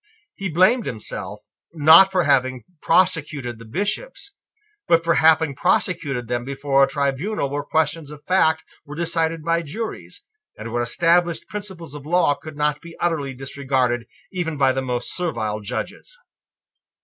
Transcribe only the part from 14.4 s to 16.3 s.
by the most servile Judges.